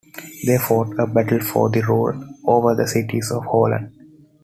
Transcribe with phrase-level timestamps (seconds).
[0.47, 3.93] They fought a battle for the rule over the cities of Holland.